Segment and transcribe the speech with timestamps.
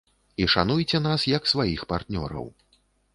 [0.43, 2.49] І шануйце нас як сваіх партнёраў.